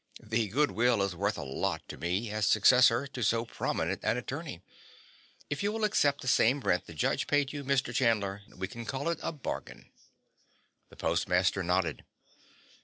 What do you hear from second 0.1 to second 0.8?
The 'good